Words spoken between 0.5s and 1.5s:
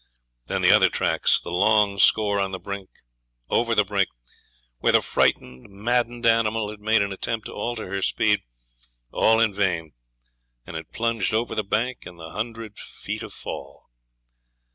the other tracks,